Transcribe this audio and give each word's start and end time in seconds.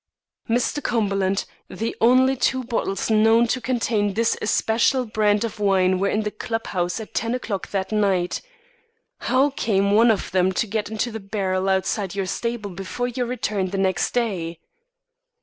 "Mr. 0.49 0.81
Cumberland, 0.81 1.45
the 1.69 1.95
only 2.01 2.35
two 2.35 2.63
bottles 2.63 3.11
known 3.11 3.45
to 3.45 3.61
contain 3.61 4.15
this 4.15 4.35
especial 4.41 5.05
brand 5.05 5.43
of 5.43 5.59
wine 5.59 5.99
were 5.99 6.09
in 6.09 6.21
the 6.23 6.31
clubhouse 6.31 6.99
at 6.99 7.13
ten 7.13 7.35
o'clock 7.35 7.67
that 7.69 7.91
night. 7.91 8.41
How 9.19 9.51
came 9.51 9.91
one 9.91 10.09
of 10.09 10.31
them 10.31 10.53
to 10.53 10.65
get 10.65 10.89
into 10.89 11.11
the 11.11 11.19
barrel 11.19 11.69
outside 11.69 12.15
your 12.15 12.25
stable 12.25 12.71
before 12.71 13.09
your 13.09 13.27
return 13.27 13.67
the 13.69 13.77
next 13.77 14.09
day?" 14.11 14.57